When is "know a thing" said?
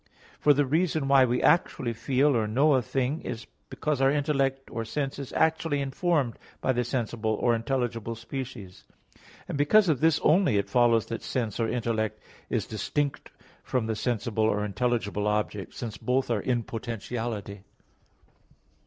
2.47-3.21